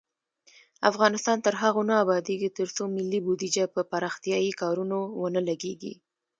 افغانستان 0.89 1.37
تر 1.45 1.53
هغو 1.61 1.81
نه 1.89 1.95
ابادیږي، 2.03 2.49
ترڅو 2.57 2.83
ملي 2.95 3.19
بودیجه 3.25 3.65
پر 3.73 3.83
پراختیايي 3.91 4.51
کارونو 4.61 4.97
ونه 5.21 5.41
لګیږي. 5.49 5.93